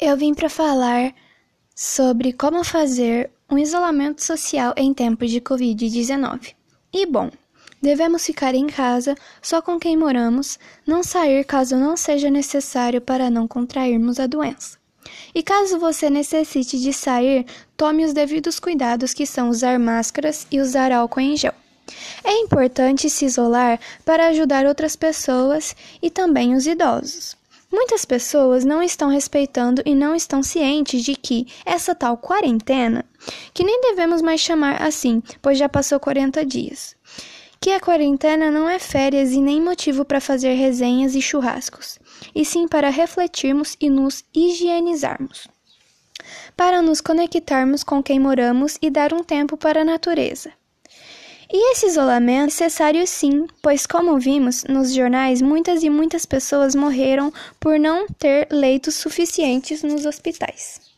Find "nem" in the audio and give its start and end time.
33.62-33.80, 39.40-39.60